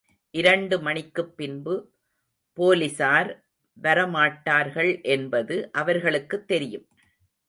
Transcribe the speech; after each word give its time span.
இரண்டு 0.33 0.79
மணிக்குப் 0.79 1.37
பின்பு 1.37 1.73
போலிஸார் 2.57 3.29
வரமாட்டார்கள் 3.81 5.03
என்பது 5.03 5.71
அவர்களுக்குத் 5.71 6.47
தெரியும். 6.47 6.87